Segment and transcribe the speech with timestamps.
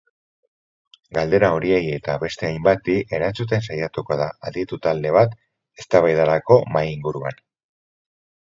[1.17, 5.37] Galdera horiei eta beste hainbati erantzuten saiatuko da aditu talde bat
[5.85, 7.43] eztabaidarako mahai-inguruan.